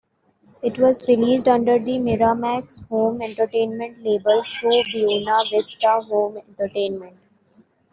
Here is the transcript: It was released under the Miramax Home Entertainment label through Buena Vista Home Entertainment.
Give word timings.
It 0.63 0.79
was 0.79 1.07
released 1.07 1.47
under 1.47 1.77
the 1.77 1.99
Miramax 1.99 2.87
Home 2.89 3.21
Entertainment 3.21 4.01
label 4.03 4.43
through 4.51 4.81
Buena 4.91 5.41
Vista 5.51 6.01
Home 6.01 6.37
Entertainment. 6.37 7.19